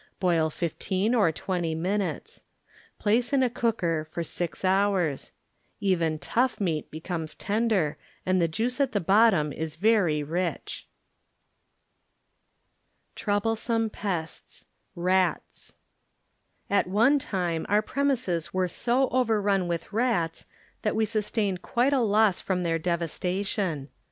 [0.19, 2.43] Boil fifteen or twenty minutes.
[2.97, 5.31] Place in a cooker for six hours.
[5.79, 10.81] Even tough meat becomes tender and the juice at the bottom is very ,zP*dbyGOOglC HILLSDAnB
[11.99, 14.65] COUKirg Troublesome Pests
[14.97, 15.71] ŌĆö Rats'
[16.67, 20.47] premises' At one time over run with rats
[20.81, 23.89] that we sustained quite a loss from their devastation.